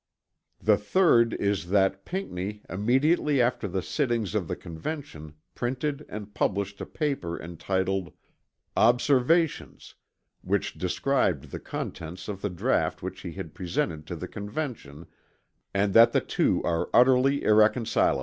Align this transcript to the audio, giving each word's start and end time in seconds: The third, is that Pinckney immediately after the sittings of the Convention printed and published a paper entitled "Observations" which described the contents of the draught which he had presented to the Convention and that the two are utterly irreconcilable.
The 0.59 0.77
third, 0.77 1.35
is 1.35 1.69
that 1.69 2.05
Pinckney 2.05 2.63
immediately 2.67 3.39
after 3.39 3.67
the 3.67 3.83
sittings 3.83 4.33
of 4.33 4.47
the 4.47 4.55
Convention 4.55 5.35
printed 5.53 6.07
and 6.09 6.33
published 6.33 6.81
a 6.81 6.87
paper 6.87 7.39
entitled 7.39 8.11
"Observations" 8.75 9.93
which 10.41 10.73
described 10.73 11.51
the 11.51 11.59
contents 11.59 12.27
of 12.27 12.41
the 12.41 12.49
draught 12.49 13.03
which 13.03 13.21
he 13.21 13.33
had 13.33 13.53
presented 13.53 14.07
to 14.07 14.15
the 14.15 14.27
Convention 14.27 15.05
and 15.71 15.93
that 15.93 16.13
the 16.13 16.21
two 16.21 16.63
are 16.63 16.89
utterly 16.95 17.43
irreconcilable. 17.43 18.19